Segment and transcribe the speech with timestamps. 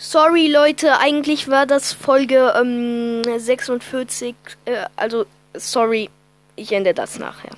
[0.00, 4.34] Sorry, Leute, eigentlich war das Folge ähm, 46.
[4.64, 6.08] Äh, also, sorry,
[6.54, 7.50] ich ende das nachher.